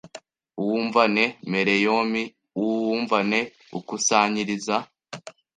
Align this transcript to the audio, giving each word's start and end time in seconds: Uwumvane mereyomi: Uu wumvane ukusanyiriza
Uwumvane 0.61 1.23
mereyomi: 1.51 2.23
Uu 2.61 2.75
wumvane 2.85 3.39
ukusanyiriza 3.77 4.77